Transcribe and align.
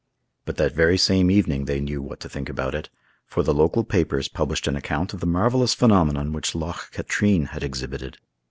But 0.45 0.57
that 0.57 0.73
very 0.73 0.97
same 0.97 1.29
evening 1.29 1.65
they 1.65 1.79
knew 1.79 2.01
what 2.01 2.19
to 2.21 2.27
think 2.27 2.49
about 2.49 2.73
it, 2.73 2.89
for 3.27 3.43
the 3.43 3.53
local 3.53 3.83
papers 3.83 4.27
published 4.27 4.65
an 4.67 4.75
account 4.75 5.13
of 5.13 5.19
the 5.19 5.27
marvelous 5.27 5.75
phenomenon 5.75 6.33
which 6.33 6.55
Loch 6.55 6.89
Katrine 6.91 7.45
had 7.53 7.61
exhibited. 7.61 8.17